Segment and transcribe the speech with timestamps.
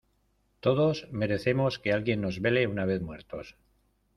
[0.65, 3.45] todos merecemos que alguien nos vele una vez muertos.